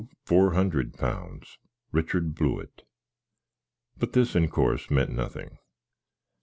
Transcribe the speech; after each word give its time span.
four 0.25 0.55
hundred 0.55 0.95
pounds, 0.95 1.59
Richard 1.91 2.33
Blewitt:" 2.33 2.81
but 3.99 4.13
this, 4.13 4.35
in 4.35 4.49
cors, 4.49 4.89
ment 4.89 5.11
nothink. 5.11 5.59